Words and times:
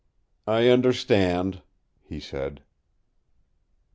"I 0.47 0.67
understand," 0.69 1.61
he 2.01 2.19
said. 2.19 2.63